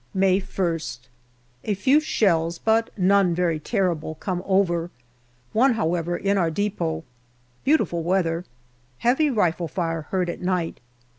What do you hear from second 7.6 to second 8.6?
Beautiful weather.